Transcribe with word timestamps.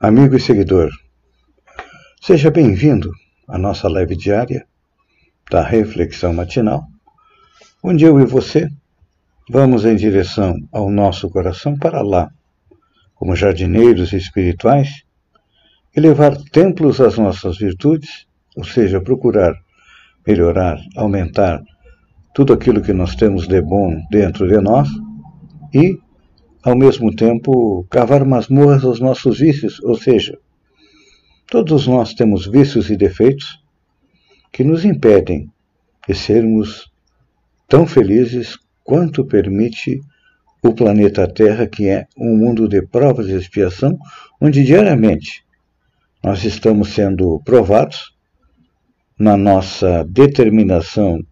amigo 0.00 0.36
e 0.36 0.40
seguidor. 0.40 0.90
Seja 2.20 2.52
bem-vindo 2.52 3.10
à 3.48 3.58
nossa 3.58 3.88
live 3.88 4.14
diária 4.14 4.64
da 5.50 5.60
Reflexão 5.62 6.32
Matinal, 6.32 6.84
onde 7.82 8.04
eu 8.04 8.20
e 8.20 8.24
você 8.24 8.68
vamos 9.50 9.84
em 9.84 9.96
direção 9.96 10.54
ao 10.70 10.88
nosso 10.88 11.28
coração 11.28 11.76
para 11.76 12.00
lá, 12.00 12.30
como 13.16 13.34
jardineiros 13.34 14.12
espirituais, 14.12 15.02
elevar 15.96 16.36
templos 16.52 17.00
às 17.00 17.18
nossas 17.18 17.58
virtudes, 17.58 18.26
ou 18.56 18.62
seja, 18.62 19.00
procurar 19.00 19.54
melhorar, 20.24 20.78
aumentar 20.96 21.60
tudo 22.34 22.52
aquilo 22.52 22.82
que 22.82 22.92
nós 22.92 23.16
temos 23.16 23.48
de 23.48 23.60
bom 23.60 24.00
dentro 24.10 24.46
de 24.46 24.60
nós 24.60 24.88
e 25.74 25.98
ao 26.68 26.76
mesmo 26.76 27.14
tempo, 27.14 27.86
cavar 27.88 28.26
masmorras 28.26 28.84
aos 28.84 29.00
nossos 29.00 29.38
vícios, 29.38 29.82
ou 29.82 29.96
seja, 29.96 30.38
todos 31.46 31.86
nós 31.86 32.12
temos 32.12 32.46
vícios 32.46 32.90
e 32.90 32.96
defeitos 32.96 33.62
que 34.52 34.62
nos 34.62 34.84
impedem 34.84 35.50
de 36.06 36.14
sermos 36.14 36.92
tão 37.66 37.86
felizes 37.86 38.58
quanto 38.84 39.24
permite 39.24 40.00
o 40.62 40.74
planeta 40.74 41.26
Terra, 41.26 41.66
que 41.66 41.88
é 41.88 42.06
um 42.16 42.36
mundo 42.36 42.68
de 42.68 42.82
provas 42.82 43.28
e 43.28 43.34
expiação, 43.34 43.98
onde 44.38 44.62
diariamente 44.62 45.42
nós 46.22 46.44
estamos 46.44 46.90
sendo 46.90 47.40
provados 47.46 48.14
na 49.18 49.38
nossa 49.38 50.04
determinação 50.04 51.24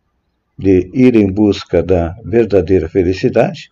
de 0.58 0.90
ir 0.94 1.14
em 1.14 1.30
busca 1.30 1.82
da 1.82 2.14
verdadeira 2.24 2.88
felicidade 2.88 3.70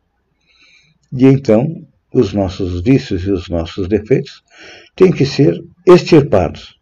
e 1.17 1.27
então, 1.27 1.87
os 2.13 2.33
nossos 2.33 2.83
vícios 2.83 3.23
e 3.23 3.31
os 3.31 3.49
nossos 3.49 3.87
defeitos 3.87 4.43
têm 4.97 5.13
que 5.13 5.25
ser 5.25 5.65
extirpados. 5.87 6.77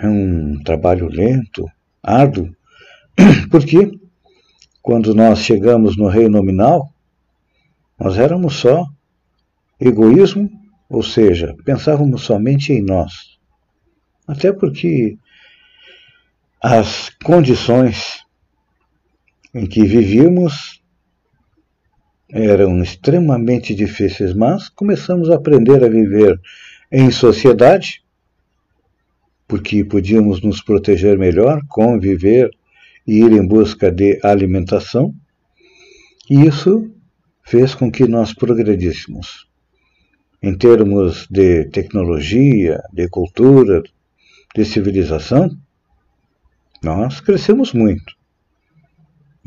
É 0.00 0.08
um 0.08 0.62
trabalho 0.62 1.06
lento, 1.06 1.70
árduo, 2.02 2.50
porque 3.50 3.90
quando 4.80 5.14
nós 5.14 5.40
chegamos 5.40 5.98
no 5.98 6.08
reino 6.08 6.38
nominal, 6.38 6.90
nós 7.98 8.16
éramos 8.16 8.54
só 8.54 8.86
egoísmo, 9.78 10.50
ou 10.88 11.02
seja, 11.02 11.54
pensávamos 11.64 12.22
somente 12.22 12.72
em 12.72 12.82
nós. 12.82 13.38
Até 14.26 14.50
porque 14.50 15.18
as 16.62 17.10
condições 17.22 18.24
em 19.54 19.66
que 19.66 19.84
vivíamos 19.84 20.82
eram 22.30 22.82
extremamente 22.82 23.74
difíceis, 23.74 24.34
mas 24.34 24.68
começamos 24.68 25.30
a 25.30 25.36
aprender 25.36 25.82
a 25.82 25.88
viver 25.88 26.38
em 26.92 27.10
sociedade, 27.10 28.02
porque 29.46 29.84
podíamos 29.84 30.42
nos 30.42 30.60
proteger 30.62 31.18
melhor, 31.18 31.62
conviver 31.68 32.50
e 33.06 33.20
ir 33.20 33.32
em 33.32 33.46
busca 33.46 33.90
de 33.90 34.20
alimentação, 34.22 35.14
e 36.28 36.44
isso 36.46 36.90
fez 37.42 37.74
com 37.74 37.90
que 37.90 38.06
nós 38.06 38.34
progredíssemos. 38.34 39.48
Em 40.42 40.56
termos 40.56 41.26
de 41.30 41.64
tecnologia, 41.64 42.82
de 42.92 43.08
cultura, 43.08 43.82
de 44.54 44.64
civilização, 44.64 45.50
nós 46.82 47.20
crescemos 47.20 47.72
muito. 47.72 48.17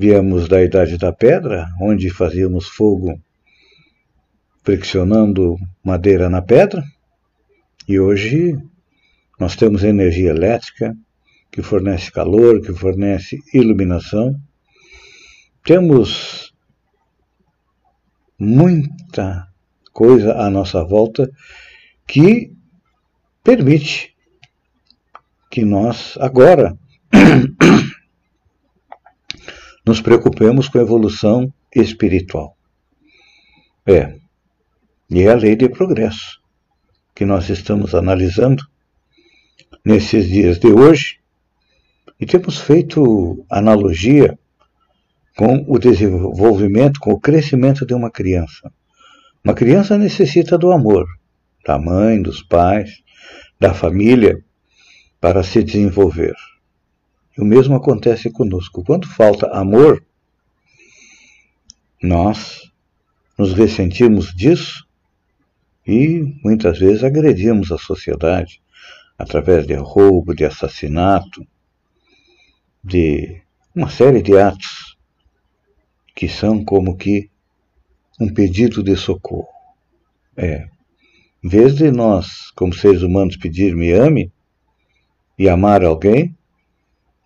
Viemos 0.03 0.49
da 0.49 0.63
Idade 0.63 0.97
da 0.97 1.13
Pedra, 1.13 1.69
onde 1.79 2.09
fazíamos 2.09 2.67
fogo 2.67 3.21
friccionando 4.63 5.57
madeira 5.83 6.27
na 6.27 6.41
pedra, 6.41 6.83
e 7.87 7.99
hoje 7.99 8.57
nós 9.39 9.55
temos 9.55 9.83
energia 9.83 10.31
elétrica 10.31 10.97
que 11.51 11.61
fornece 11.61 12.11
calor, 12.11 12.61
que 12.61 12.73
fornece 12.73 13.37
iluminação. 13.53 14.35
Temos 15.63 16.51
muita 18.39 19.47
coisa 19.93 20.33
à 20.33 20.49
nossa 20.49 20.83
volta 20.83 21.29
que 22.07 22.51
permite 23.43 24.15
que 25.51 25.63
nós 25.63 26.17
agora 26.19 26.75
nos 29.85 30.01
preocupemos 30.01 30.67
com 30.67 30.77
a 30.77 30.81
evolução 30.81 31.51
espiritual. 31.75 32.55
É, 33.85 34.15
e 35.09 35.21
é 35.21 35.31
a 35.31 35.35
lei 35.35 35.55
de 35.55 35.67
progresso 35.69 36.39
que 37.15 37.25
nós 37.25 37.49
estamos 37.49 37.93
analisando 37.95 38.63
nesses 39.83 40.29
dias 40.29 40.59
de 40.59 40.67
hoje 40.67 41.19
e 42.19 42.25
temos 42.25 42.59
feito 42.59 43.43
analogia 43.49 44.37
com 45.35 45.65
o 45.67 45.79
desenvolvimento, 45.79 46.99
com 46.99 47.11
o 47.11 47.19
crescimento 47.19 47.85
de 47.85 47.93
uma 47.93 48.11
criança. 48.11 48.71
Uma 49.43 49.55
criança 49.55 49.97
necessita 49.97 50.57
do 50.57 50.71
amor 50.71 51.07
da 51.65 51.77
mãe, 51.77 52.21
dos 52.21 52.41
pais, 52.41 53.03
da 53.59 53.73
família 53.73 54.43
para 55.19 55.43
se 55.43 55.63
desenvolver. 55.63 56.35
E 57.37 57.41
o 57.41 57.45
mesmo 57.45 57.75
acontece 57.75 58.29
conosco. 58.29 58.83
Quando 58.83 59.07
falta 59.07 59.47
amor, 59.47 60.03
nós 62.01 62.71
nos 63.37 63.53
ressentimos 63.53 64.33
disso 64.33 64.85
e 65.85 66.37
muitas 66.43 66.79
vezes 66.79 67.03
agredimos 67.03 67.71
a 67.71 67.77
sociedade 67.77 68.61
através 69.17 69.65
de 69.65 69.75
roubo, 69.75 70.33
de 70.33 70.45
assassinato, 70.45 71.45
de 72.83 73.41
uma 73.75 73.89
série 73.89 74.21
de 74.21 74.37
atos 74.37 74.97
que 76.15 76.27
são 76.27 76.63
como 76.63 76.97
que 76.97 77.29
um 78.19 78.31
pedido 78.33 78.83
de 78.83 78.95
socorro. 78.95 79.47
É, 80.35 80.67
em 81.43 81.49
vez 81.49 81.75
de 81.75 81.91
nós, 81.91 82.51
como 82.55 82.73
seres 82.73 83.01
humanos, 83.01 83.37
pedir 83.37 83.75
me 83.75 83.91
ame 83.91 84.31
e 85.37 85.49
amar 85.49 85.83
alguém, 85.83 86.35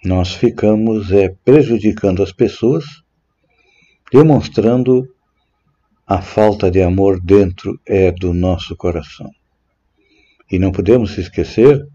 nós 0.05 0.33
ficamos 0.33 1.11
é, 1.11 1.29
prejudicando 1.43 2.21
as 2.21 2.31
pessoas, 2.31 2.85
demonstrando 4.11 5.07
a 6.05 6.21
falta 6.21 6.69
de 6.69 6.81
amor 6.81 7.19
dentro 7.19 7.79
é 7.85 8.11
do 8.11 8.31
nosso 8.31 8.75
coração. 8.75 9.31
E 10.51 10.59
não 10.59 10.71
podemos 10.71 11.17
esquecer 11.17 11.87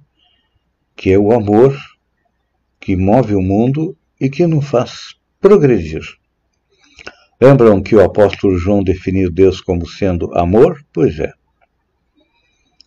que 0.96 1.12
é 1.12 1.18
o 1.18 1.32
amor 1.32 1.78
que 2.80 2.96
move 2.96 3.34
o 3.34 3.40
mundo 3.40 3.96
e 4.20 4.28
que 4.28 4.46
nos 4.46 4.68
faz 4.68 5.14
progredir. 5.40 6.02
Lembram 7.40 7.80
que 7.80 7.94
o 7.94 8.04
apóstolo 8.04 8.58
João 8.58 8.82
definiu 8.82 9.30
Deus 9.30 9.60
como 9.60 9.86
sendo 9.86 10.36
amor? 10.36 10.84
Pois 10.92 11.18
é. 11.20 11.32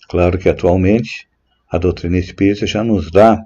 Claro 0.10 0.38
que 0.38 0.50
atualmente 0.50 1.28
a 1.72 1.78
doutrina 1.78 2.18
espírita 2.18 2.68
já 2.68 2.84
nos 2.84 3.10
dá 3.10 3.42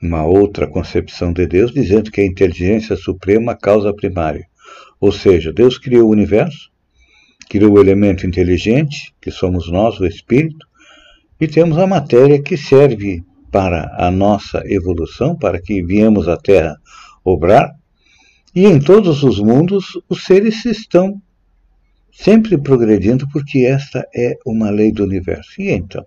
uma 0.00 0.24
outra 0.24 0.66
concepção 0.66 1.32
de 1.32 1.46
Deus, 1.46 1.72
dizendo 1.72 2.10
que 2.10 2.20
a 2.20 2.26
inteligência 2.26 2.96
suprema 2.96 3.54
causa 3.54 3.92
primária. 3.92 4.46
Ou 4.98 5.12
seja, 5.12 5.52
Deus 5.52 5.78
criou 5.78 6.08
o 6.08 6.12
universo, 6.12 6.70
criou 7.48 7.72
o 7.72 7.80
elemento 7.80 8.26
inteligente, 8.26 9.14
que 9.20 9.30
somos 9.30 9.70
nós, 9.70 9.98
o 10.00 10.06
espírito, 10.06 10.66
e 11.40 11.46
temos 11.46 11.78
a 11.78 11.86
matéria 11.86 12.40
que 12.40 12.56
serve 12.56 13.22
para 13.50 13.94
a 13.98 14.10
nossa 14.10 14.62
evolução, 14.66 15.36
para 15.36 15.60
que 15.60 15.82
viemos 15.82 16.28
à 16.28 16.36
Terra 16.36 16.76
obrar. 17.24 17.74
E 18.54 18.66
em 18.66 18.78
todos 18.78 19.22
os 19.22 19.38
mundos, 19.40 19.98
os 20.08 20.24
seres 20.24 20.64
estão 20.64 21.20
sempre 22.12 22.56
progredindo, 22.58 23.28
porque 23.28 23.60
esta 23.60 24.06
é 24.14 24.36
uma 24.46 24.70
lei 24.70 24.92
do 24.92 25.04
universo. 25.04 25.60
E 25.60 25.70
então? 25.70 26.06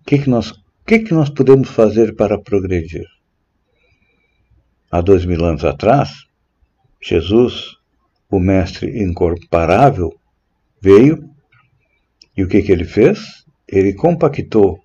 O 0.00 0.04
que, 0.06 0.18
que 0.18 0.30
nós 0.30 0.52
que, 0.84 1.00
que 1.00 1.14
nós 1.14 1.30
podemos 1.30 1.70
fazer 1.70 2.14
para 2.14 2.38
progredir? 2.38 3.06
Há 4.90 5.00
dois 5.00 5.24
mil 5.24 5.44
anos 5.44 5.64
atrás, 5.64 6.10
Jesus, 7.00 7.76
o 8.30 8.38
Mestre 8.38 9.02
incomparável, 9.02 10.12
veio 10.80 11.28
E 12.36 12.42
o 12.42 12.48
que, 12.48 12.62
que 12.62 12.72
ele 12.72 12.84
fez? 12.84 13.44
Ele 13.68 13.92
compactou 13.92 14.80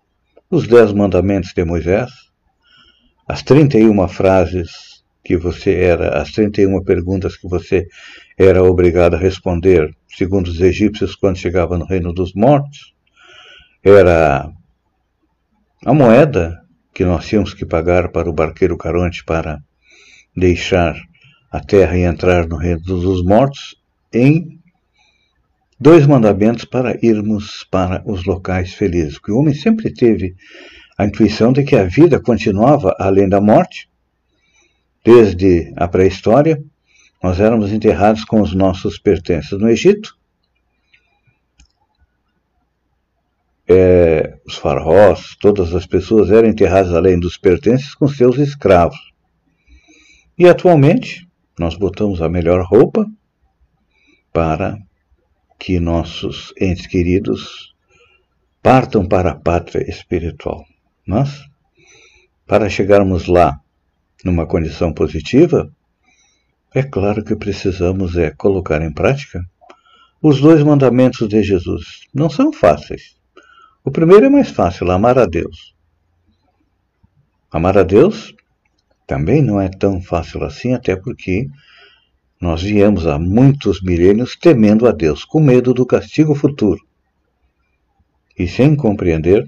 os 0.50 0.68
dez 0.68 0.92
mandamentos 0.92 1.54
de 1.54 1.64
Moisés, 1.64 2.12
as 3.28 3.42
31 3.42 4.08
frases 4.08 5.04
que 5.24 5.38
você 5.38 5.74
era, 5.74 6.22
as 6.22 6.32
31 6.32 6.84
perguntas 6.84 7.36
que 7.36 7.48
você 7.48 7.88
era 8.38 8.64
obrigado 8.64 9.16
a 9.16 9.20
responder, 9.20 9.96
segundo 10.08 10.48
os 10.48 10.62
egípcios, 10.62 11.16
quando 11.16 11.38
chegava 11.38 11.78
no 11.78 11.86
reino 11.86 12.14
dos 12.14 12.34
mortos, 12.34 12.94
era 13.84 14.52
a 15.84 15.94
moeda 15.94 16.62
que 16.94 17.04
nós 17.04 17.28
tínhamos 17.28 17.54
que 17.54 17.66
pagar 17.66 18.10
para 18.10 18.30
o 18.30 18.34
barqueiro 18.34 18.78
Caronte 18.78 19.24
para 19.24 19.62
deixar 20.36 20.96
a 21.52 21.60
terra 21.60 21.98
e 21.98 22.04
entrar 22.04 22.48
no 22.48 22.58
reino 22.58 22.82
dos 22.82 23.24
mortos, 23.24 23.76
em 24.14 24.60
dois 25.80 26.06
mandamentos 26.06 26.66
para 26.66 26.98
irmos 27.06 27.66
para 27.70 28.04
os 28.06 28.26
locais 28.26 28.74
felizes. 28.74 29.16
Porque 29.16 29.32
o 29.32 29.40
homem 29.40 29.54
sempre 29.54 29.94
teve 29.94 30.36
a 30.98 31.06
intuição 31.06 31.52
de 31.52 31.64
que 31.64 31.76
a 31.76 31.84
vida 31.84 32.20
continuava 32.20 32.96
além 33.00 33.28
da 33.28 33.42
morte. 33.42 33.90
Desde 35.04 35.72
a 35.76 35.88
pré-história, 35.88 36.64
nós 37.22 37.40
éramos 37.40 37.72
enterrados 37.72 38.24
com 38.24 38.42
os 38.42 38.54
nossos 38.54 38.98
pertences 38.98 39.52
no 39.52 39.70
Egito. 39.70 40.18
É, 43.68 44.35
os 44.46 44.56
faraós, 44.56 45.36
todas 45.40 45.74
as 45.74 45.86
pessoas 45.86 46.30
eram 46.30 46.48
enterradas 46.48 46.94
além 46.94 47.20
dos 47.20 47.38
pertences 47.38 47.96
com 47.96 48.08
seus 48.08 48.38
escravos. 48.38 49.12
E 50.38 50.48
atualmente, 50.48 51.28
nós 51.58 51.76
botamos 51.76 52.22
a 52.22 52.30
melhor 52.30 52.64
roupa 52.66 53.10
para 54.32 54.78
que 55.58 55.80
nossos 55.80 56.54
entes 56.60 56.86
queridos 56.86 57.74
partam 58.62 59.08
para 59.08 59.32
a 59.32 59.36
pátria 59.36 59.90
espiritual. 59.90 60.66
Mas, 61.08 61.42
para 62.46 62.70
chegarmos 62.70 63.28
lá 63.28 63.60
numa 64.24 64.46
condição 64.46 64.94
positiva, 64.94 65.72
é 66.74 66.84
claro 66.84 67.24
que 67.24 67.36
precisamos 67.36 68.18
é 68.18 68.32
colocar 68.32 68.82
em 68.82 68.92
prática 68.92 69.42
os 70.22 70.42
dois 70.42 70.62
mandamentos 70.62 71.30
de 71.30 71.42
Jesus. 71.42 72.02
Não 72.14 72.30
são 72.30 72.52
fáceis. 72.52 73.15
O 73.86 73.92
primeiro 73.92 74.26
é 74.26 74.30
mais 74.30 74.50
fácil, 74.50 74.90
amar 74.90 75.20
a 75.20 75.28
Deus. 75.28 75.76
Amar 77.52 77.78
a 77.78 77.84
Deus 77.84 78.34
também 79.06 79.44
não 79.44 79.62
é 79.62 79.70
tão 79.70 80.02
fácil 80.02 80.44
assim, 80.44 80.74
até 80.74 80.96
porque 80.96 81.48
nós 82.42 82.64
viemos 82.64 83.06
há 83.06 83.20
muitos 83.20 83.84
milênios 83.84 84.36
temendo 84.36 84.88
a 84.88 84.92
Deus, 84.92 85.24
com 85.24 85.40
medo 85.40 85.72
do 85.72 85.86
castigo 85.86 86.34
futuro, 86.34 86.82
e 88.36 88.48
sem 88.48 88.76
compreender 88.76 89.48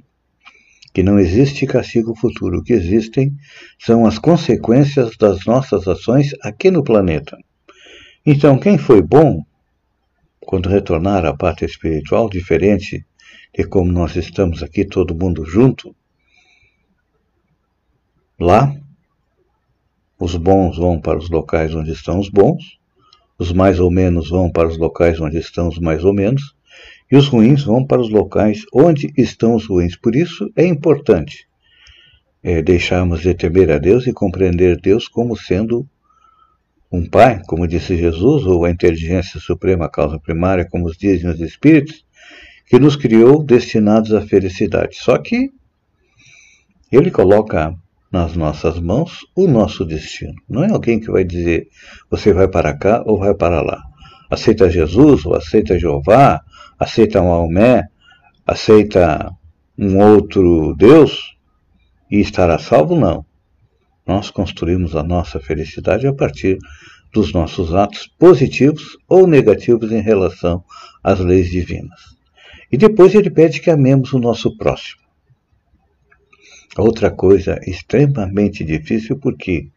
que 0.93 1.01
não 1.01 1.17
existe 1.17 1.65
castigo 1.65 2.15
futuro. 2.15 2.59
O 2.59 2.63
que 2.63 2.73
existem 2.73 3.35
são 3.79 4.05
as 4.05 4.19
consequências 4.19 5.17
das 5.17 5.45
nossas 5.47 5.87
ações 5.87 6.35
aqui 6.43 6.69
no 6.69 6.83
planeta. 6.83 7.35
Então, 8.23 8.59
quem 8.59 8.77
foi 8.77 9.01
bom, 9.01 9.43
quando 10.39 10.69
retornar 10.69 11.25
à 11.25 11.35
parte 11.35 11.65
espiritual, 11.65 12.29
diferente 12.29 13.03
de 13.53 13.63
como 13.63 13.91
nós 13.91 14.15
estamos 14.15 14.63
aqui, 14.63 14.85
todo 14.85 15.15
mundo 15.15 15.45
junto, 15.45 15.95
lá, 18.39 18.75
os 20.19 20.35
bons 20.35 20.77
vão 20.77 20.99
para 20.99 21.17
os 21.17 21.29
locais 21.29 21.73
onde 21.73 21.91
estão 21.91 22.19
os 22.19 22.29
bons, 22.29 22.79
os 23.37 23.51
mais 23.51 23.79
ou 23.79 23.91
menos 23.91 24.29
vão 24.29 24.51
para 24.51 24.67
os 24.67 24.77
locais 24.77 25.19
onde 25.19 25.37
estão 25.37 25.67
os 25.67 25.79
mais 25.79 26.03
ou 26.03 26.13
menos, 26.13 26.55
e 27.11 27.15
os 27.15 27.27
ruins 27.27 27.63
vão 27.63 27.85
para 27.85 28.01
os 28.01 28.09
locais 28.09 28.65
onde 28.73 29.13
estão 29.17 29.55
os 29.55 29.65
ruins. 29.65 29.95
Por 29.95 30.15
isso 30.15 30.51
é 30.55 30.65
importante 30.65 31.47
é, 32.43 32.61
deixarmos 32.61 33.21
de 33.21 33.33
temer 33.33 33.71
a 33.71 33.77
Deus 33.77 34.07
e 34.07 34.13
compreender 34.13 34.79
Deus 34.79 35.07
como 35.07 35.35
sendo 35.35 35.87
um 36.91 37.07
Pai, 37.07 37.41
como 37.45 37.67
disse 37.67 37.97
Jesus, 37.97 38.45
ou 38.45 38.63
a 38.63 38.71
inteligência 38.71 39.39
suprema, 39.39 39.85
a 39.85 39.89
causa 39.89 40.17
primária, 40.19 40.65
como 40.65 40.89
dizem 40.91 41.29
os 41.29 41.39
Espíritos, 41.41 42.05
que 42.67 42.77
nos 42.77 42.95
criou 42.95 43.43
destinados 43.43 44.13
à 44.13 44.21
felicidade. 44.21 44.97
Só 44.97 45.17
que 45.17 45.51
ele 46.91 47.09
coloca 47.09 47.73
nas 48.11 48.35
nossas 48.35 48.79
mãos 48.79 49.25
o 49.35 49.47
nosso 49.47 49.85
destino. 49.85 50.35
Não 50.49 50.63
é 50.63 50.71
alguém 50.71 50.99
que 50.99 51.11
vai 51.11 51.23
dizer 51.23 51.67
você 52.09 52.33
vai 52.33 52.47
para 52.47 52.77
cá 52.77 53.03
ou 53.05 53.17
vai 53.17 53.33
para 53.33 53.61
lá. 53.61 53.81
Aceita 54.29 54.69
Jesus 54.69 55.25
ou 55.25 55.33
aceita 55.35 55.79
Jeová, 55.79 56.41
aceita 56.77 57.21
Maomé, 57.21 57.83
aceita 58.45 59.31
um 59.77 59.97
outro 59.99 60.75
Deus 60.75 61.35
e 62.11 62.19
estará 62.19 62.59
salvo? 62.59 62.95
Não. 62.95 63.25
Nós 64.05 64.29
construímos 64.29 64.95
a 64.95 65.03
nossa 65.03 65.39
felicidade 65.39 66.07
a 66.07 66.13
partir 66.13 66.57
dos 67.13 67.31
nossos 67.33 67.73
atos 67.73 68.07
positivos 68.19 68.97
ou 69.07 69.27
negativos 69.27 69.91
em 69.91 70.01
relação 70.01 70.63
às 71.03 71.19
leis 71.19 71.49
divinas. 71.49 72.16
E 72.71 72.77
depois 72.77 73.15
ele 73.15 73.29
pede 73.29 73.61
que 73.61 73.69
amemos 73.69 74.13
o 74.13 74.19
nosso 74.19 74.57
próximo. 74.57 75.01
Outra 76.77 77.09
coisa 77.09 77.59
extremamente 77.65 78.63
difícil 78.63 79.17
porque 79.17 79.67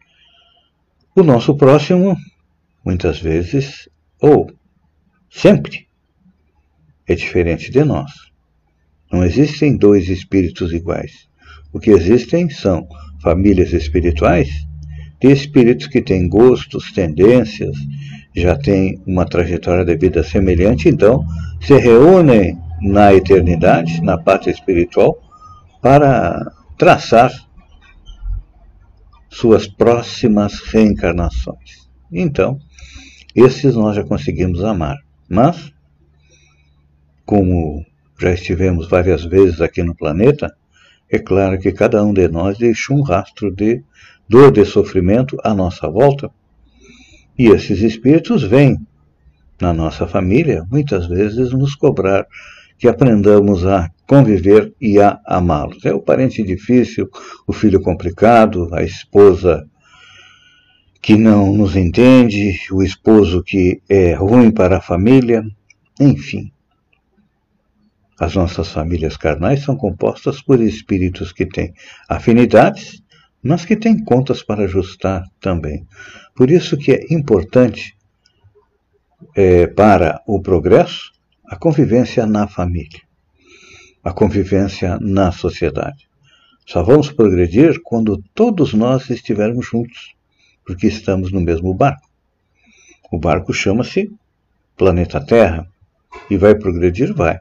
o 1.17 1.23
nosso 1.23 1.57
próximo, 1.57 2.17
muitas 2.85 3.19
vezes, 3.19 3.89
ou 4.21 4.51
sempre, 5.31 5.87
é 7.07 7.15
diferente 7.15 7.71
de 7.71 7.83
nós. 7.85 8.11
Não 9.11 9.25
existem 9.25 9.77
dois 9.77 10.09
espíritos 10.09 10.73
iguais. 10.73 11.29
O 11.73 11.81
que 11.81 11.91
existem 11.91 12.51
são 12.51 12.87
famílias 13.23 13.73
espirituais 13.73 14.49
de 15.21 15.31
espíritos 15.31 15.87
que 15.87 16.01
têm 16.01 16.29
gostos, 16.29 16.93
tendências, 16.93 17.77
já 18.35 18.57
têm 18.57 19.03
uma 19.07 19.27
trajetória 19.27 19.85
de 19.85 19.97
vida 19.97 20.23
semelhante, 20.23 20.89
então 20.89 21.25
se 21.61 21.77
reúnem 21.77 22.59
na 22.81 23.13
eternidade, 23.13 24.01
na 24.03 24.17
parte 24.17 24.51
espiritual, 24.51 25.19
para 25.81 26.53
traçar 26.79 27.31
suas 29.29 29.67
próximas 29.67 30.61
reencarnações. 30.61 31.89
Então, 32.13 32.59
esses 33.35 33.75
nós 33.75 33.97
já 33.97 34.05
conseguimos 34.05 34.65
amar. 34.65 34.97
Mas, 35.29 35.73
como 37.25 37.85
já 38.19 38.33
estivemos 38.33 38.89
várias 38.89 39.25
vezes 39.25 39.61
aqui 39.61 39.83
no 39.83 39.95
planeta, 39.95 40.55
é 41.09 41.19
claro 41.19 41.59
que 41.59 41.73
cada 41.73 42.05
um 42.05 42.13
de 42.13 42.29
nós 42.29 42.59
deixou 42.59 42.99
um 42.99 43.03
rastro 43.03 43.55
de 43.55 43.83
dor, 44.29 44.53
de 44.53 44.65
sofrimento 44.65 45.37
à 45.43 45.55
nossa 45.55 45.89
volta. 45.89 46.31
E 47.39 47.49
esses 47.49 47.81
espíritos 47.81 48.43
vêm 48.43 48.77
na 49.61 49.73
nossa 49.73 50.07
família, 50.07 50.65
muitas 50.71 51.07
vezes, 51.07 51.53
nos 51.53 51.75
cobrar 51.75 52.27
que 52.81 52.89
aprendamos 52.89 53.67
a 53.67 53.91
conviver 54.07 54.75
e 54.81 54.99
a 54.99 55.21
amá-los. 55.27 55.85
É 55.85 55.93
o 55.93 56.01
parente 56.01 56.43
difícil, 56.43 57.11
o 57.47 57.53
filho 57.53 57.79
complicado, 57.83 58.75
a 58.75 58.83
esposa 58.83 59.69
que 61.03 61.15
não 61.15 61.53
nos 61.53 61.77
entende, 61.77 62.59
o 62.73 62.83
esposo 62.83 63.43
que 63.43 63.83
é 63.87 64.15
ruim 64.15 64.51
para 64.51 64.79
a 64.79 64.81
família, 64.81 65.45
enfim. 66.01 66.51
As 68.19 68.35
nossas 68.35 68.69
famílias 68.69 69.15
carnais 69.15 69.63
são 69.63 69.77
compostas 69.77 70.41
por 70.41 70.59
espíritos 70.59 71.33
que 71.33 71.45
têm 71.45 71.75
afinidades, 72.09 73.03
mas 73.43 73.67
que 73.67 73.77
têm 73.77 74.03
contas 74.03 74.43
para 74.43 74.65
ajustar 74.65 75.23
também. 75.39 75.87
Por 76.35 76.51
isso 76.51 76.79
que 76.79 76.93
é 76.93 77.07
importante 77.11 77.95
é, 79.37 79.67
para 79.67 80.23
o 80.27 80.41
progresso 80.41 81.20
a 81.51 81.57
convivência 81.57 82.25
na 82.27 82.47
família, 82.47 83.01
a 84.05 84.13
convivência 84.13 84.97
na 85.01 85.33
sociedade. 85.33 86.09
Só 86.65 86.81
vamos 86.81 87.11
progredir 87.11 87.81
quando 87.83 88.23
todos 88.33 88.73
nós 88.73 89.11
estivermos 89.11 89.67
juntos, 89.67 90.15
porque 90.65 90.87
estamos 90.87 91.33
no 91.33 91.41
mesmo 91.41 91.75
barco. 91.75 92.09
O 93.11 93.19
barco 93.19 93.53
chama-se 93.53 94.13
Planeta 94.77 95.21
Terra 95.21 95.69
e 96.31 96.37
vai 96.37 96.55
progredir? 96.55 97.13
Vai. 97.13 97.41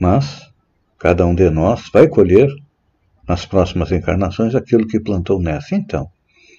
Mas 0.00 0.50
cada 0.98 1.24
um 1.24 1.36
de 1.36 1.48
nós 1.50 1.88
vai 1.92 2.08
colher 2.08 2.48
nas 3.28 3.46
próximas 3.46 3.92
encarnações 3.92 4.56
aquilo 4.56 4.88
que 4.88 4.98
plantou 4.98 5.40
nessa. 5.40 5.76
Então, 5.76 6.10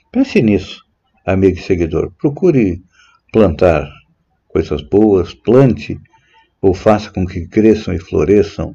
pense 0.09 0.41
nisso, 0.41 0.85
amigo 1.25 1.57
e 1.59 1.61
seguidor. 1.61 2.13
Procure 2.17 2.81
plantar 3.29 3.91
coisas 4.47 4.81
boas, 4.83 5.33
plante 5.33 5.99
ou 6.63 6.73
faça 6.73 7.11
com 7.11 7.27
que 7.27 7.47
cresçam 7.47 7.93
e 7.93 7.99
floresçam 7.99 8.73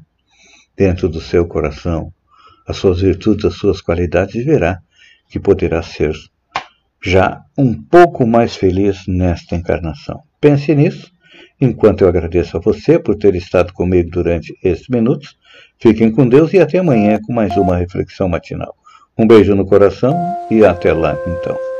dentro 0.76 1.08
do 1.08 1.20
seu 1.20 1.44
coração 1.44 2.12
as 2.68 2.76
suas 2.76 3.00
virtudes, 3.00 3.46
as 3.46 3.54
suas 3.54 3.80
qualidades, 3.80 4.44
verá 4.44 4.78
que 5.28 5.40
poderá 5.40 5.82
ser 5.82 6.14
já 7.02 7.42
um 7.56 7.74
pouco 7.74 8.24
mais 8.24 8.54
feliz 8.54 9.06
nesta 9.08 9.56
encarnação. 9.56 10.22
Pense 10.40 10.72
nisso 10.74 11.10
Enquanto 11.60 12.02
eu 12.02 12.08
agradeço 12.08 12.56
a 12.56 12.60
você 12.60 12.98
por 12.98 13.16
ter 13.16 13.34
estado 13.34 13.72
comigo 13.72 14.10
durante 14.10 14.56
estes 14.62 14.88
minutos, 14.88 15.36
fiquem 15.78 16.10
com 16.10 16.28
Deus 16.28 16.52
e 16.52 16.60
até 16.60 16.78
amanhã 16.78 17.18
com 17.20 17.32
mais 17.32 17.56
uma 17.56 17.76
reflexão 17.76 18.28
matinal. 18.28 18.76
Um 19.16 19.26
beijo 19.26 19.56
no 19.56 19.66
coração 19.66 20.14
e 20.48 20.64
até 20.64 20.92
lá 20.92 21.18
então. 21.26 21.77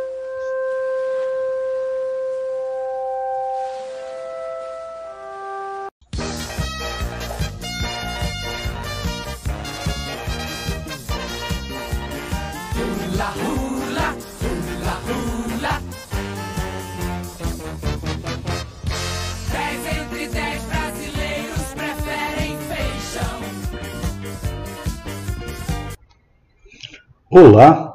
Olá, 27.40 27.94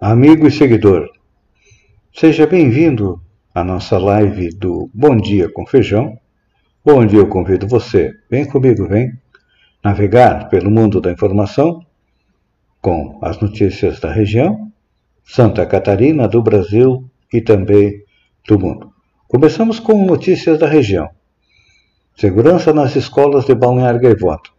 amigo 0.00 0.44
e 0.44 0.50
seguidor. 0.50 1.08
Seja 2.12 2.48
bem-vindo 2.48 3.22
à 3.54 3.62
nossa 3.62 3.96
live 3.96 4.48
do 4.56 4.90
Bom 4.92 5.16
Dia 5.18 5.48
com 5.48 5.64
Feijão, 5.64 6.18
onde 6.84 7.14
eu 7.14 7.28
convido 7.28 7.68
você, 7.68 8.12
vem 8.28 8.44
comigo, 8.44 8.88
vem 8.88 9.12
navegar 9.84 10.48
pelo 10.48 10.68
mundo 10.68 11.00
da 11.00 11.12
informação 11.12 11.86
com 12.80 13.20
as 13.22 13.38
notícias 13.38 14.00
da 14.00 14.10
região, 14.10 14.72
Santa 15.22 15.64
Catarina, 15.64 16.26
do 16.26 16.42
Brasil 16.42 17.08
e 17.32 17.40
também 17.40 18.02
do 18.48 18.58
mundo. 18.58 18.92
Começamos 19.28 19.78
com 19.78 20.04
notícias 20.04 20.58
da 20.58 20.66
região. 20.66 21.08
Segurança 22.16 22.72
nas 22.72 22.96
escolas 22.96 23.44
de 23.44 23.54
Balneário 23.54 24.00
Gaivota. 24.00 24.50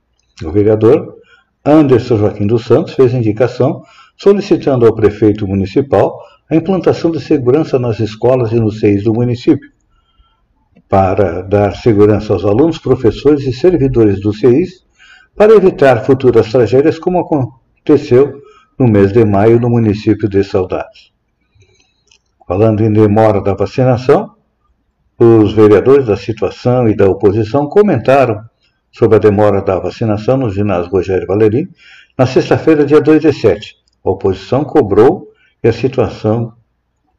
O 0.42 0.50
vereador 0.50 1.18
Anderson 1.65 2.18
Joaquim 2.18 2.48
dos 2.48 2.63
Santos 2.63 2.94
fez 2.94 3.13
indicação 3.13 3.84
solicitando 4.15 4.86
ao 4.86 4.96
prefeito 4.96 5.48
municipal 5.48 6.20
a 6.50 6.55
implantação 6.55 7.12
de 7.12 7.20
segurança 7.20 7.79
nas 7.79 8.00
escolas 8.00 8.51
e 8.51 8.60
nos 8.60 8.79
CEIs 8.79 9.03
do 9.03 9.13
município, 9.13 9.72
para 10.88 11.41
dar 11.41 11.75
segurança 11.75 12.34
aos 12.34 12.46
alunos, 12.46 12.77
professores 12.77 13.46
e 13.48 13.53
servidores 13.53 14.20
dos 14.22 14.39
CEIs, 14.39 14.86
para 15.36 15.53
evitar 15.53 16.05
futuras 16.05 16.51
tragédias 16.51 17.00
como 17.00 17.20
aconteceu 17.20 18.41
no 18.77 18.88
mês 18.88 19.12
de 19.12 19.25
maio 19.25 19.60
no 19.60 19.70
município 19.70 20.29
de 20.29 20.43
Saudades. 20.43 21.12
Falando 22.48 22.84
em 22.84 22.91
demora 22.91 23.41
da 23.41 23.53
vacinação, 23.53 24.36
os 25.17 25.53
vereadores 25.53 26.05
da 26.05 26.17
situação 26.17 26.88
e 26.88 26.96
da 26.96 27.08
oposição 27.08 27.67
comentaram 27.67 28.43
sobre 28.91 29.15
a 29.15 29.20
demora 29.20 29.62
da 29.62 29.79
vacinação 29.79 30.38
no 30.38 30.50
ginásio 30.50 30.91
Rogério 30.91 31.25
Valerim 31.25 31.67
na 32.17 32.25
sexta-feira, 32.25 32.86
dia 32.86 33.01
2 33.01 33.22
de 33.22 33.34
7, 33.34 33.75
a 34.04 34.10
oposição 34.10 34.64
cobrou 34.66 35.32
e 35.64 35.68
a 35.68 35.74
situação 35.74 36.54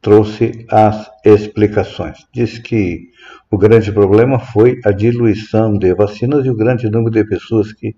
trouxe 0.01 0.67
as 0.71 1.11
explicações. 1.25 2.19
Diz 2.33 2.59
que 2.59 3.09
o 3.51 3.57
grande 3.57 3.91
problema 3.91 4.39
foi 4.39 4.79
a 4.85 4.91
diluição 4.91 5.79
de 5.79 5.95
vacinas 5.95 6.45
e 6.45 6.51
o 6.51 6.57
grande 6.57 6.91
número 6.91 7.11
de 7.11 7.25
pessoas 7.25 7.73
que 7.73 7.97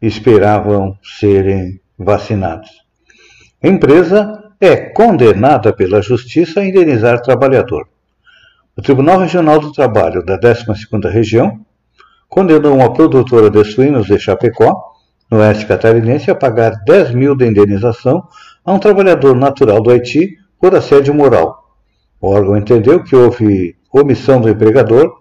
esperavam 0.00 0.96
serem 1.02 1.80
vacinadas. 1.98 2.70
A 3.62 3.66
empresa 3.66 4.52
é 4.60 4.76
condenada 4.76 5.72
pela 5.72 6.00
justiça 6.00 6.60
a 6.60 6.64
indenizar 6.64 7.20
trabalhador. 7.20 7.88
O 8.76 8.82
Tribunal 8.82 9.18
Regional 9.18 9.58
do 9.58 9.72
Trabalho 9.72 10.24
da 10.24 10.38
12ª 10.38 11.10
Região 11.10 11.58
condenou 12.28 12.74
uma 12.74 12.92
produtora 12.92 13.50
de 13.50 13.64
suínos 13.64 14.06
de 14.06 14.18
Chapecó 14.18 14.95
no 15.30 15.38
oeste 15.38 15.66
catarinense 15.66 16.30
a 16.30 16.34
pagar 16.34 16.72
10 16.86 17.12
mil 17.12 17.36
de 17.36 17.46
indenização 17.46 18.26
a 18.64 18.72
um 18.72 18.78
trabalhador 18.78 19.34
natural 19.34 19.82
do 19.82 19.90
Haiti 19.90 20.36
por 20.60 20.74
assédio 20.74 21.14
moral. 21.14 21.76
O 22.20 22.28
órgão 22.28 22.56
entendeu 22.56 23.02
que 23.02 23.14
houve 23.14 23.76
omissão 23.92 24.40
do 24.40 24.48
empregador, 24.48 25.12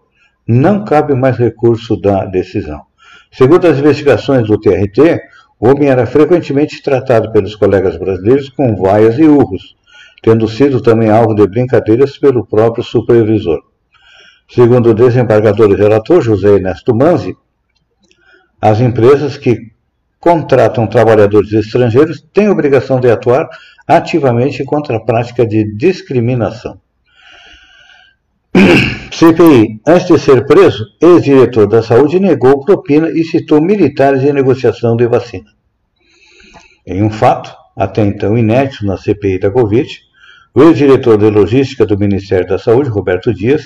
não 0.48 0.86
cabe 0.86 1.14
mais 1.16 1.38
recurso 1.38 2.00
da 2.00 2.26
decisão. 2.26 2.82
Segundo 3.32 3.68
as 3.68 3.78
investigações 3.80 4.48
do 4.48 4.60
TRT, 4.60 5.22
o 5.60 5.70
homem 5.70 5.90
era 5.90 6.06
frequentemente 6.06 6.82
tratado 6.82 7.32
pelos 7.32 7.56
colegas 7.56 7.98
brasileiros 7.98 8.50
com 8.50 8.76
vaias 8.76 9.18
e 9.18 9.24
urros, 9.24 9.76
tendo 10.22 10.48
sido 10.48 10.82
também 10.82 11.10
alvo 11.10 11.34
de 11.34 11.48
brincadeiras 11.48 12.18
pelo 12.18 12.46
próprio 12.46 12.84
supervisor. 12.84 13.62
Segundo 14.48 14.92
o 14.92 14.94
desembargador 14.94 15.72
e 15.72 15.76
relator 15.76 16.22
José 16.22 16.56
Ernesto 16.56 16.96
Manzi, 16.96 17.36
as 18.62 18.80
empresas 18.80 19.38
que 19.38 19.75
contratam 20.26 20.88
trabalhadores 20.88 21.54
estrangeiros 21.54 22.20
têm 22.34 22.50
obrigação 22.50 23.00
de 23.00 23.12
atuar 23.12 23.48
ativamente 23.88 24.64
contra 24.64 24.98
a 24.98 25.00
prática 25.00 25.46
de 25.46 25.72
discriminação. 25.78 26.82
CPI, 29.14 29.82
antes 29.86 30.08
de 30.08 30.18
ser 30.18 30.48
preso, 30.48 30.84
ex-diretor 31.00 31.68
da 31.68 31.84
saúde 31.84 32.20
negou 32.20 32.66
propina 32.66 33.08
e 33.12 33.24
citou 33.24 33.62
militares 33.62 34.24
em 34.24 34.34
negociação 34.34 34.98
de 34.98 35.06
vacina. 35.06 35.52
Em 36.88 37.04
um 37.04 37.12
fato, 37.12 37.56
até 37.78 38.04
então 38.04 38.36
inédito 38.36 38.84
na 38.84 38.98
CPI 38.98 39.38
da 39.38 39.52
Covid, 39.52 39.88
o 40.56 40.64
ex-diretor 40.64 41.20
de 41.20 41.30
logística 41.30 41.86
do 41.86 42.00
Ministério 42.00 42.48
da 42.48 42.58
Saúde, 42.58 42.90
Roberto 42.90 43.32
Dias, 43.32 43.62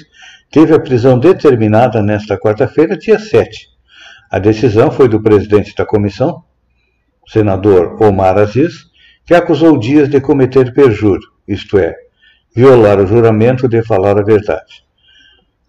teve 0.52 0.76
a 0.76 0.80
prisão 0.80 1.18
determinada 1.18 2.02
nesta 2.02 2.38
quarta-feira, 2.38 2.98
dia 2.98 3.18
7. 3.18 3.70
A 4.30 4.40
decisão 4.40 4.92
foi 4.92 5.08
do 5.08 5.24
presidente 5.24 5.74
da 5.74 5.86
comissão, 5.86 6.44
senador 7.32 8.02
Omar 8.02 8.38
Aziz, 8.38 8.90
que 9.26 9.36
acusou 9.36 9.78
Dias 9.78 10.10
de 10.10 10.20
cometer 10.20 10.74
perjúrio, 10.74 11.28
isto 11.48 11.78
é, 11.78 11.96
violar 12.56 13.00
o 13.00 13.06
juramento 13.06 13.68
de 13.68 13.84
falar 13.84 14.18
a 14.18 14.24
verdade. 14.24 14.84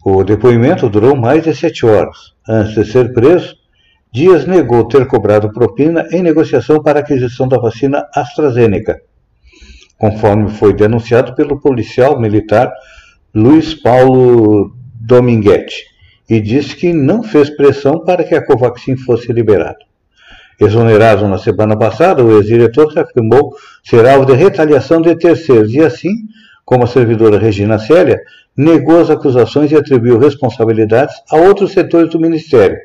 O 0.02 0.24
depoimento 0.24 0.88
durou 0.88 1.14
mais 1.14 1.44
de 1.44 1.54
sete 1.54 1.84
horas. 1.84 2.34
Antes 2.48 2.74
de 2.74 2.90
ser 2.90 3.12
preso, 3.12 3.54
Dias 4.10 4.46
negou 4.46 4.88
ter 4.88 5.06
cobrado 5.06 5.52
propina 5.52 6.08
em 6.10 6.22
negociação 6.22 6.82
para 6.82 7.00
a 7.00 7.02
aquisição 7.02 7.46
da 7.46 7.58
vacina 7.58 8.08
AstraZeneca, 8.14 8.98
conforme 9.98 10.48
foi 10.48 10.72
denunciado 10.72 11.34
pelo 11.34 11.60
policial 11.60 12.18
militar 12.18 12.72
Luiz 13.34 13.74
Paulo 13.74 14.74
Dominguete, 14.94 15.84
e 16.28 16.40
disse 16.40 16.74
que 16.74 16.94
não 16.94 17.22
fez 17.22 17.50
pressão 17.50 18.02
para 18.02 18.24
que 18.24 18.34
a 18.34 18.44
Covaxin 18.44 18.96
fosse 18.96 19.30
liberada. 19.32 19.89
Exonerado 20.60 21.26
na 21.26 21.38
semana 21.38 21.74
passada, 21.74 22.22
o 22.22 22.36
ex-diretor 22.36 22.92
afirmou 22.98 23.56
ser 23.82 24.06
alvo 24.06 24.26
de 24.26 24.34
retaliação 24.34 25.00
de 25.00 25.16
terceiros 25.16 25.72
e, 25.72 25.80
assim, 25.80 26.12
como 26.66 26.84
a 26.84 26.86
servidora 26.86 27.38
Regina 27.38 27.78
Célia, 27.78 28.20
negou 28.54 29.00
as 29.00 29.08
acusações 29.08 29.72
e 29.72 29.76
atribuiu 29.76 30.18
responsabilidades 30.18 31.14
a 31.30 31.36
outros 31.36 31.72
setores 31.72 32.10
do 32.10 32.20
Ministério, 32.20 32.76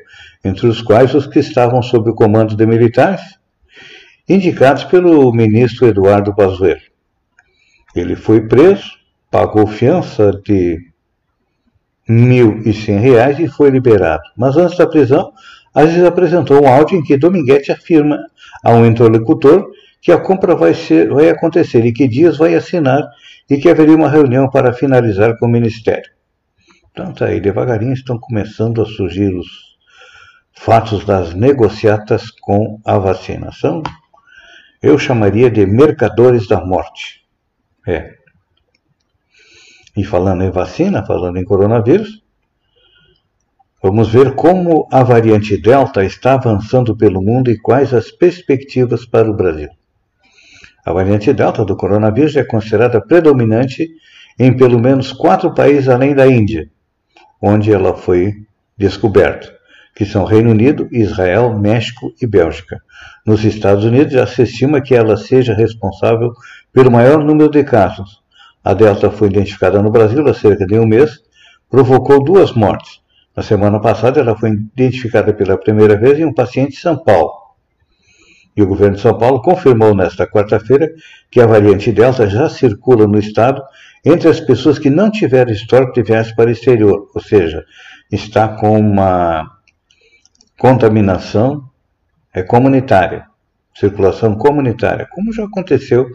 entre 0.42 0.66
os 0.66 0.80
quais 0.80 1.14
os 1.14 1.26
que 1.26 1.38
estavam 1.38 1.82
sob 1.82 2.08
o 2.08 2.14
comando 2.14 2.56
de 2.56 2.64
militares, 2.64 3.38
indicados 4.26 4.84
pelo 4.84 5.30
ministro 5.30 5.86
Eduardo 5.86 6.34
Pazuello. 6.34 6.80
Ele 7.94 8.16
foi 8.16 8.40
preso, 8.40 8.90
pagou 9.30 9.66
fiança 9.66 10.30
de 10.44 10.78
R$ 12.08 12.14
1.100 12.14 13.40
e 13.40 13.48
foi 13.48 13.68
liberado. 13.68 14.22
Mas 14.36 14.56
antes 14.56 14.78
da 14.78 14.86
prisão, 14.86 15.32
apresentou 16.06 16.62
um 16.62 16.68
áudio 16.68 16.98
em 16.98 17.02
que 17.02 17.18
Dominguete 17.18 17.70
afirma 17.70 18.18
a 18.64 18.72
um 18.72 18.86
interlocutor 18.86 19.70
que 20.00 20.10
a 20.10 20.18
compra 20.18 20.54
vai, 20.54 20.72
ser, 20.72 21.08
vai 21.08 21.28
acontecer 21.28 21.84
e 21.84 21.92
que 21.92 22.08
Dias 22.08 22.38
vai 22.38 22.54
assinar 22.54 23.02
e 23.50 23.58
que 23.58 23.68
haveria 23.68 23.96
uma 23.96 24.08
reunião 24.08 24.48
para 24.48 24.72
finalizar 24.72 25.36
com 25.38 25.46
o 25.46 25.50
Ministério. 25.50 26.10
Então 26.90 27.12
tá 27.12 27.26
aí, 27.26 27.40
devagarinho 27.40 27.92
estão 27.92 28.18
começando 28.18 28.80
a 28.80 28.86
surgir 28.86 29.34
os 29.34 29.46
fatos 30.54 31.04
das 31.04 31.34
negociatas 31.34 32.30
com 32.30 32.80
a 32.84 32.96
vacinação. 32.98 33.82
Eu 34.82 34.98
chamaria 34.98 35.50
de 35.50 35.66
mercadores 35.66 36.48
da 36.48 36.64
morte. 36.64 37.26
É. 37.86 38.14
E 39.96 40.04
falando 40.04 40.42
em 40.42 40.50
vacina, 40.50 41.04
falando 41.04 41.36
em 41.36 41.44
coronavírus, 41.44 42.22
Vamos 43.88 44.08
ver 44.08 44.34
como 44.34 44.88
a 44.90 45.04
variante 45.04 45.56
Delta 45.56 46.04
está 46.04 46.34
avançando 46.34 46.96
pelo 46.96 47.22
mundo 47.22 47.52
e 47.52 47.56
quais 47.56 47.94
as 47.94 48.10
perspectivas 48.10 49.06
para 49.06 49.30
o 49.30 49.32
Brasil. 49.32 49.68
A 50.84 50.92
variante 50.92 51.32
Delta 51.32 51.64
do 51.64 51.76
coronavírus 51.76 52.34
é 52.34 52.42
considerada 52.42 53.00
predominante 53.00 53.88
em 54.36 54.56
pelo 54.56 54.80
menos 54.80 55.12
quatro 55.12 55.54
países 55.54 55.88
além 55.88 56.16
da 56.16 56.26
Índia, 56.26 56.68
onde 57.40 57.72
ela 57.72 57.96
foi 57.96 58.34
descoberta, 58.76 59.54
que 59.94 60.04
são 60.04 60.24
Reino 60.24 60.50
Unido, 60.50 60.88
Israel, 60.90 61.56
México 61.56 62.12
e 62.20 62.26
Bélgica. 62.26 62.80
Nos 63.24 63.44
Estados 63.44 63.84
Unidos 63.84 64.14
já 64.14 64.26
se 64.26 64.42
estima 64.42 64.80
que 64.80 64.96
ela 64.96 65.16
seja 65.16 65.54
responsável 65.54 66.32
pelo 66.72 66.90
maior 66.90 67.22
número 67.22 67.52
de 67.52 67.62
casos. 67.62 68.20
A 68.64 68.74
Delta 68.74 69.12
foi 69.12 69.28
identificada 69.28 69.80
no 69.80 69.92
Brasil 69.92 70.26
há 70.26 70.34
cerca 70.34 70.66
de 70.66 70.76
um 70.76 70.86
mês, 70.88 71.20
provocou 71.70 72.24
duas 72.24 72.50
mortes 72.50 73.05
Na 73.36 73.42
semana 73.42 73.78
passada, 73.78 74.18
ela 74.18 74.34
foi 74.34 74.50
identificada 74.50 75.34
pela 75.34 75.58
primeira 75.58 75.94
vez 75.94 76.18
em 76.18 76.24
um 76.24 76.32
paciente 76.32 76.70
de 76.70 76.78
São 76.78 76.96
Paulo. 76.96 77.32
E 78.56 78.62
o 78.62 78.66
governo 78.66 78.96
de 78.96 79.02
São 79.02 79.18
Paulo 79.18 79.42
confirmou 79.42 79.94
nesta 79.94 80.26
quarta-feira 80.26 80.90
que 81.30 81.38
a 81.38 81.46
variante 81.46 81.92
Delta 81.92 82.26
já 82.26 82.48
circula 82.48 83.06
no 83.06 83.18
estado 83.18 83.62
entre 84.02 84.30
as 84.30 84.40
pessoas 84.40 84.78
que 84.78 84.88
não 84.88 85.10
tiveram 85.10 85.52
histórico 85.52 85.92
de 85.92 86.02
viagem 86.02 86.34
para 86.34 86.48
o 86.48 86.52
exterior, 86.52 87.10
ou 87.14 87.20
seja, 87.20 87.66
está 88.10 88.48
com 88.48 88.78
uma 88.78 89.50
contaminação 90.58 91.68
é, 92.32 92.42
comunitária, 92.42 93.26
circulação 93.74 94.34
comunitária, 94.36 95.06
como 95.10 95.32
já 95.32 95.44
aconteceu 95.44 96.08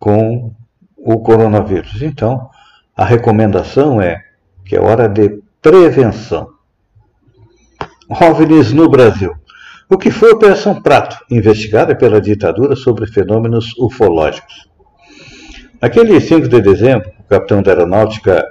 com 0.00 0.52
o 0.96 1.20
coronavírus. 1.20 2.02
Então, 2.02 2.50
a 2.96 3.04
recomendação 3.04 4.02
é 4.02 4.24
que 4.64 4.74
é 4.74 4.80
hora 4.80 5.08
de 5.08 5.40
prevenção. 5.62 6.55
OVNIs 8.08 8.72
no 8.72 8.88
Brasil. 8.88 9.34
O 9.90 9.98
que 9.98 10.12
foi 10.12 10.30
a 10.30 10.34
Operação 10.34 10.80
Prato, 10.80 11.16
investigada 11.28 11.96
pela 11.96 12.20
ditadura 12.20 12.76
sobre 12.76 13.06
fenômenos 13.06 13.76
ufológicos? 13.78 14.68
Naquele 15.82 16.20
5 16.20 16.48
de 16.48 16.60
dezembro, 16.60 17.10
o 17.18 17.24
capitão 17.24 17.60
da 17.62 17.72
aeronáutica 17.72 18.44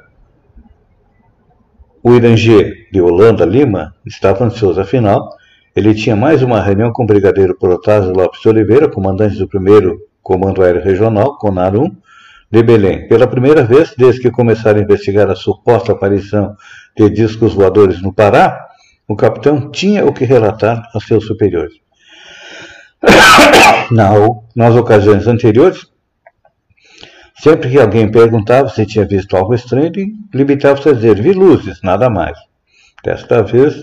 Irangê 2.05 2.87
de 2.91 3.01
Holanda 3.01 3.45
Lima 3.45 3.95
estava 4.05 4.43
ansioso, 4.43 4.79
afinal, 4.79 5.29
ele 5.73 5.93
tinha 5.93 6.15
mais 6.15 6.43
uma 6.43 6.61
reunião 6.61 6.91
com 6.91 7.03
o 7.03 7.07
brigadeiro 7.07 7.57
Protásio 7.57 8.13
Lopes 8.13 8.45
Oliveira, 8.45 8.89
comandante 8.89 9.37
do 9.37 9.47
primeiro 9.47 9.99
Comando 10.21 10.63
Aéreo 10.63 10.83
Regional, 10.83 11.37
CONAR-1, 11.37 11.95
de 12.51 12.61
Belém. 12.61 13.07
Pela 13.07 13.25
primeira 13.25 13.63
vez, 13.63 13.93
desde 13.97 14.21
que 14.21 14.31
começaram 14.31 14.79
a 14.79 14.83
investigar 14.83 15.29
a 15.29 15.35
suposta 15.35 15.93
aparição 15.93 16.55
de 16.95 17.09
discos 17.09 17.53
voadores 17.53 18.01
no 18.01 18.13
Pará, 18.13 18.65
o 19.07 19.15
capitão 19.15 19.71
tinha 19.71 20.05
o 20.05 20.13
que 20.13 20.25
relatar 20.25 20.89
a 20.93 20.99
seus 20.99 21.25
superiores. 21.25 21.73
nas 24.55 24.75
ocasiões 24.75 25.27
anteriores, 25.27 25.85
sempre 27.37 27.69
que 27.69 27.79
alguém 27.79 28.09
perguntava 28.09 28.69
se 28.69 28.85
tinha 28.85 29.05
visto 29.05 29.37
algo 29.37 29.53
estranho, 29.53 29.91
limitava-se 30.33 30.89
a 30.89 30.93
dizer: 30.93 31.21
vi 31.21 31.33
luzes, 31.33 31.81
nada 31.83 32.09
mais. 32.09 32.37
Desta 33.03 33.43
vez, 33.43 33.75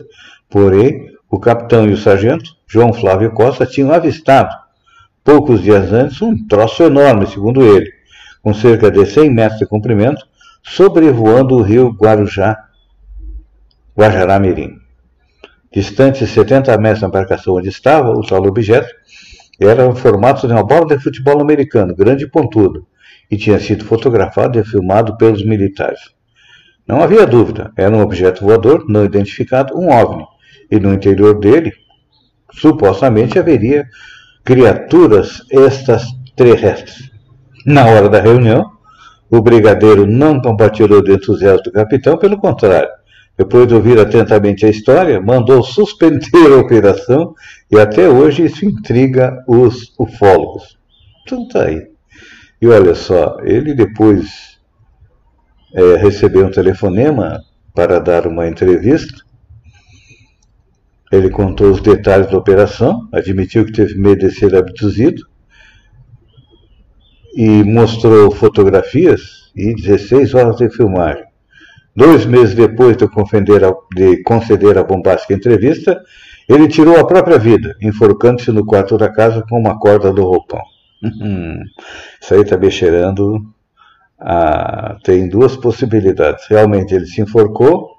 porém, 0.50 1.12
o 1.30 1.38
capitão 1.38 1.88
e 1.88 1.92
o 1.92 1.96
sargento, 1.96 2.50
João 2.66 2.92
Flávio 2.92 3.30
Costa, 3.32 3.64
tinham 3.64 3.92
avistado, 3.92 4.52
poucos 5.22 5.62
dias 5.62 5.92
antes, 5.92 6.20
um 6.20 6.46
troço 6.46 6.82
enorme, 6.82 7.26
segundo 7.26 7.62
ele, 7.62 7.90
com 8.42 8.52
cerca 8.52 8.90
de 8.90 9.06
100 9.06 9.30
metros 9.30 9.58
de 9.60 9.66
comprimento, 9.66 10.26
sobrevoando 10.64 11.54
o 11.54 11.62
rio 11.62 11.90
Guarujá, 11.90 12.56
Guajará-Mirim. 13.96 14.81
Distante 15.72 16.26
70 16.26 16.76
metros 16.76 17.00
da 17.00 17.08
embarcação 17.08 17.54
onde 17.54 17.70
estava, 17.70 18.10
o 18.10 18.20
tal 18.20 18.44
objeto 18.44 18.94
era 19.58 19.88
o 19.88 19.94
formato 19.94 20.46
de 20.46 20.52
uma 20.52 20.62
bola 20.62 20.86
de 20.86 20.98
futebol 20.98 21.40
americano, 21.40 21.94
grande 21.96 22.24
e 22.24 22.30
pontuda, 22.30 22.80
e 23.30 23.38
tinha 23.38 23.58
sido 23.58 23.84
fotografado 23.84 24.58
e 24.58 24.64
filmado 24.64 25.16
pelos 25.16 25.42
militares. 25.44 26.00
Não 26.86 27.02
havia 27.02 27.26
dúvida, 27.26 27.72
era 27.74 27.94
um 27.94 28.02
objeto 28.02 28.44
voador 28.44 28.84
não 28.86 29.04
identificado, 29.04 29.74
um 29.74 29.90
OVNI, 29.90 30.26
e 30.70 30.78
no 30.78 30.92
interior 30.92 31.38
dele, 31.38 31.72
supostamente, 32.52 33.38
haveria 33.38 33.86
criaturas 34.44 35.40
extraterrestres. 35.50 37.10
Na 37.64 37.86
hora 37.86 38.10
da 38.10 38.20
reunião, 38.20 38.70
o 39.30 39.40
brigadeiro 39.40 40.06
não 40.06 40.38
compartilhou 40.38 41.02
do 41.02 41.12
entusiasmo 41.12 41.62
do 41.62 41.72
capitão, 41.72 42.18
pelo 42.18 42.36
contrário, 42.36 42.90
depois 43.42 43.66
de 43.66 43.74
ouvir 43.74 43.98
atentamente 43.98 44.64
a 44.64 44.68
história, 44.68 45.20
mandou 45.20 45.64
suspender 45.64 46.52
a 46.52 46.58
operação 46.58 47.34
e 47.70 47.78
até 47.78 48.08
hoje 48.08 48.44
isso 48.44 48.64
intriga 48.64 49.42
os 49.48 49.92
ufólogos. 49.98 50.78
Então 51.22 51.48
tá 51.48 51.64
aí. 51.64 51.88
E 52.60 52.68
olha 52.68 52.94
só, 52.94 53.38
ele 53.42 53.74
depois 53.74 54.60
é, 55.74 55.96
recebeu 55.96 56.46
um 56.46 56.50
telefonema 56.52 57.42
para 57.74 57.98
dar 57.98 58.28
uma 58.28 58.46
entrevista. 58.46 59.24
Ele 61.10 61.28
contou 61.28 61.72
os 61.72 61.80
detalhes 61.80 62.30
da 62.30 62.38
operação, 62.38 63.08
admitiu 63.12 63.64
que 63.66 63.72
teve 63.72 63.98
medo 63.98 64.20
de 64.20 64.30
ser 64.32 64.54
abduzido 64.54 65.26
e 67.34 67.64
mostrou 67.64 68.30
fotografias 68.30 69.50
e 69.56 69.74
16 69.74 70.32
horas 70.34 70.56
de 70.56 70.70
filmagem. 70.70 71.31
Dois 71.94 72.24
meses 72.24 72.54
depois 72.54 72.96
de 72.96 73.06
conceder 73.06 73.64
a, 73.64 73.74
de 73.94 74.22
conceder 74.22 74.78
a 74.78 74.82
bombástica 74.82 75.34
entrevista, 75.34 76.00
ele 76.48 76.66
tirou 76.68 76.98
a 76.98 77.06
própria 77.06 77.38
vida, 77.38 77.76
enforcando-se 77.80 78.50
no 78.50 78.64
quarto 78.64 78.96
da 78.96 79.10
casa 79.10 79.44
com 79.48 79.58
uma 79.58 79.78
corda 79.78 80.12
do 80.12 80.22
roupão. 80.22 80.62
Uhum. 81.02 81.62
Isso 82.20 82.34
aí 82.34 82.40
está 82.40 82.56
me 82.56 82.70
cheirando. 82.70 83.44
A... 84.18 84.96
Tem 85.04 85.28
duas 85.28 85.56
possibilidades. 85.56 86.46
Realmente 86.48 86.94
ele 86.94 87.06
se 87.06 87.20
enforcou, 87.20 87.90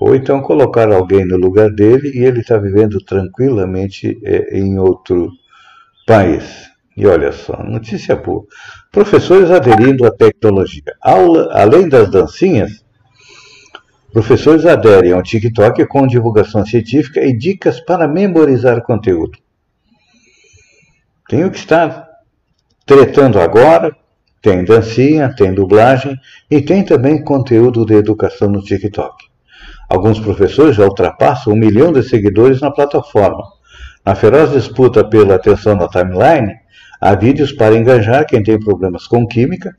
ou 0.00 0.14
então 0.14 0.40
colocar 0.40 0.90
alguém 0.92 1.24
no 1.24 1.36
lugar 1.36 1.70
dele 1.70 2.12
e 2.14 2.24
ele 2.24 2.40
está 2.40 2.56
vivendo 2.56 2.98
tranquilamente 2.98 4.18
é, 4.24 4.58
em 4.58 4.78
outro 4.78 5.30
país. 6.06 6.70
E 6.96 7.06
olha 7.06 7.32
só, 7.32 7.62
notícia 7.64 8.14
boa. 8.14 8.44
Professores 8.92 9.50
aderindo 9.50 10.06
à 10.06 10.10
tecnologia. 10.10 10.94
Aula, 11.02 11.48
além 11.52 11.88
das 11.88 12.08
dancinhas, 12.10 12.83
Professores 14.14 14.64
aderem 14.64 15.10
ao 15.10 15.24
TikTok 15.24 15.86
com 15.86 16.06
divulgação 16.06 16.64
científica 16.64 17.20
e 17.20 17.36
dicas 17.36 17.80
para 17.80 18.06
memorizar 18.06 18.80
conteúdo. 18.80 19.36
Tem 21.28 21.44
o 21.44 21.50
que 21.50 21.58
está 21.58 22.08
tretando 22.86 23.40
agora, 23.40 23.90
tem 24.40 24.64
dancinha, 24.64 25.34
tem 25.34 25.52
dublagem 25.52 26.16
e 26.48 26.62
tem 26.62 26.84
também 26.84 27.24
conteúdo 27.24 27.84
de 27.84 27.94
educação 27.94 28.48
no 28.48 28.62
TikTok. 28.62 29.16
Alguns 29.88 30.20
professores 30.20 30.76
já 30.76 30.84
ultrapassam 30.84 31.52
um 31.52 31.56
milhão 31.56 31.92
de 31.92 32.04
seguidores 32.04 32.60
na 32.60 32.70
plataforma. 32.70 33.42
Na 34.06 34.14
feroz 34.14 34.52
disputa 34.52 35.02
pela 35.02 35.34
atenção 35.34 35.74
na 35.74 35.88
timeline, 35.88 36.54
há 37.00 37.16
vídeos 37.16 37.50
para 37.50 37.74
engajar 37.74 38.24
quem 38.26 38.44
tem 38.44 38.60
problemas 38.60 39.08
com 39.08 39.26
química, 39.26 39.76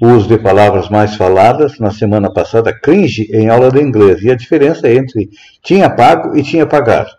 o 0.00 0.08
uso 0.08 0.28
de 0.28 0.38
palavras 0.38 0.88
mais 0.88 1.14
faladas, 1.14 1.78
na 1.78 1.90
semana 1.90 2.30
passada, 2.30 2.72
cringe 2.72 3.28
em 3.32 3.48
aula 3.48 3.70
de 3.70 3.80
inglês, 3.80 4.22
e 4.22 4.30
a 4.30 4.36
diferença 4.36 4.90
entre 4.90 5.30
tinha 5.62 5.88
pago 5.88 6.36
e 6.36 6.42
tinha 6.42 6.66
pagado. 6.66 7.10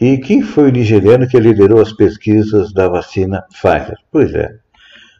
E 0.00 0.18
quem 0.18 0.42
foi 0.42 0.68
o 0.68 0.72
nigeriano 0.72 1.26
que 1.26 1.38
liderou 1.38 1.80
as 1.80 1.92
pesquisas 1.92 2.72
da 2.72 2.88
vacina 2.88 3.44
Pfizer? 3.50 3.96
Pois 4.10 4.34
é, 4.34 4.50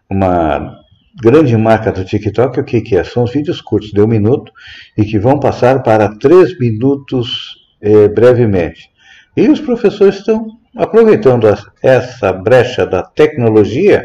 uma 0.09 0.81
grande 1.23 1.57
marca 1.57 1.91
do 1.91 2.05
TikTok, 2.05 2.61
o 2.61 2.65
que, 2.65 2.83
que 2.83 2.97
é? 2.97 3.03
São 3.03 3.25
os 3.25 3.33
vídeos 3.33 3.61
curtos 3.61 3.91
de 3.91 4.01
um 4.01 4.07
minuto 4.07 4.53
e 4.97 5.05
que 5.05 5.19
vão 5.19 5.41
passar 5.41 5.83
para 5.83 6.15
três 6.19 6.59
minutos 6.59 7.57
eh, 7.81 8.09
brevemente. 8.09 8.91
E 9.35 9.49
os 9.49 9.61
professores 9.61 10.17
estão 10.17 10.47
aproveitando 10.77 11.47
essa 11.83 12.33
brecha 12.33 12.87
da 12.87 13.03
tecnologia 13.03 14.05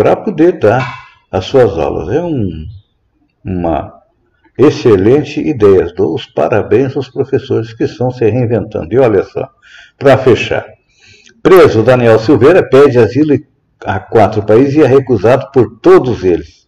para 0.00 0.16
poder 0.16 0.58
dar 0.58 1.10
as 1.30 1.44
suas 1.44 1.78
aulas. 1.78 2.08
É 2.08 2.22
um, 2.22 2.66
uma 3.44 3.92
excelente 4.56 5.38
ideia. 5.46 5.92
Dou 5.94 6.14
os 6.14 6.24
parabéns 6.24 6.96
aos 6.96 7.10
professores 7.10 7.74
que 7.74 7.84
estão 7.84 8.10
se 8.10 8.24
reinventando. 8.24 8.94
E 8.94 8.98
olha 8.98 9.22
só, 9.24 9.46
para 9.98 10.16
fechar. 10.16 10.64
Preso, 11.42 11.82
Daniel 11.82 12.18
Silveira 12.18 12.66
pede 12.66 12.98
asilo 12.98 13.38
a 13.84 14.00
quatro 14.00 14.42
países 14.42 14.76
e 14.76 14.82
é 14.82 14.86
recusado 14.86 15.50
por 15.52 15.78
todos 15.82 16.24
eles. 16.24 16.66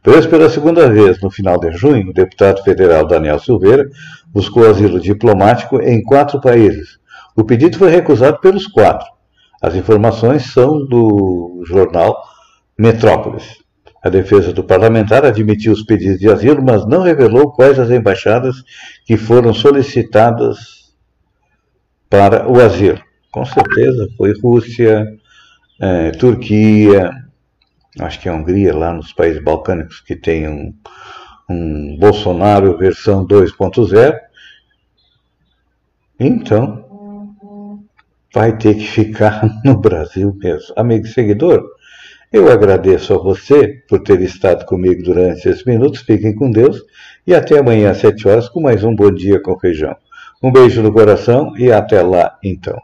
Preso 0.00 0.28
pela 0.28 0.48
segunda 0.48 0.88
vez 0.88 1.20
no 1.20 1.32
final 1.32 1.58
de 1.58 1.72
junho, 1.72 2.10
o 2.10 2.14
deputado 2.14 2.62
federal 2.62 3.04
Daniel 3.04 3.40
Silveira 3.40 3.90
buscou 4.28 4.70
asilo 4.70 5.00
diplomático 5.00 5.82
em 5.82 6.00
quatro 6.00 6.40
países. 6.40 7.00
O 7.34 7.42
pedido 7.42 7.76
foi 7.76 7.90
recusado 7.90 8.38
pelos 8.38 8.68
quatro. 8.68 9.08
As 9.60 9.74
informações 9.74 10.52
são 10.52 10.86
do 10.86 11.64
jornal 11.66 12.30
Metrópolis. 12.78 13.62
A 14.02 14.08
defesa 14.08 14.52
do 14.52 14.64
parlamentar 14.64 15.24
admitiu 15.24 15.72
os 15.72 15.84
pedidos 15.84 16.18
de 16.18 16.28
asilo, 16.28 16.62
mas 16.62 16.84
não 16.86 17.02
revelou 17.02 17.52
quais 17.52 17.78
as 17.78 17.90
embaixadas 17.90 18.56
que 19.06 19.16
foram 19.16 19.54
solicitadas 19.54 20.92
para 22.10 22.50
o 22.50 22.60
asilo. 22.60 23.00
Com 23.30 23.44
certeza 23.44 24.08
foi 24.16 24.34
Rússia, 24.40 25.06
é, 25.80 26.10
Turquia, 26.10 27.10
acho 28.00 28.20
que 28.20 28.28
a 28.28 28.34
Hungria, 28.34 28.76
lá 28.76 28.92
nos 28.92 29.12
países 29.12 29.42
balcânicos 29.42 30.00
que 30.00 30.16
tem 30.16 30.48
um, 30.48 30.74
um 31.48 31.96
Bolsonaro 31.98 32.76
versão 32.76 33.26
2.0. 33.26 34.18
Então, 36.18 36.84
vai 38.34 38.56
ter 38.56 38.74
que 38.74 38.86
ficar 38.86 39.42
no 39.64 39.76
Brasil 39.76 40.36
mesmo. 40.42 40.74
Amigo 40.76 41.06
seguidor, 41.06 41.68
Eu 42.32 42.50
agradeço 42.50 43.12
a 43.12 43.18
você 43.18 43.82
por 43.86 44.00
ter 44.00 44.22
estado 44.22 44.64
comigo 44.64 45.02
durante 45.02 45.46
esses 45.46 45.66
minutos. 45.66 46.00
Fiquem 46.00 46.34
com 46.34 46.50
Deus 46.50 46.82
e 47.26 47.34
até 47.34 47.58
amanhã 47.58 47.90
às 47.90 47.98
7 47.98 48.26
horas 48.26 48.48
com 48.48 48.62
mais 48.62 48.82
um 48.82 48.96
Bom 48.96 49.12
Dia 49.12 49.38
com 49.38 49.58
Feijão. 49.58 49.94
Um 50.42 50.50
beijo 50.50 50.80
no 50.80 50.90
coração 50.90 51.52
e 51.58 51.70
até 51.70 52.00
lá 52.00 52.38
então. 52.42 52.80